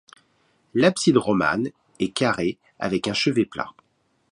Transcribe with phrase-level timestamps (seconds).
[0.73, 1.69] L'abside romane
[1.99, 3.75] est carrée avec un chevet plat.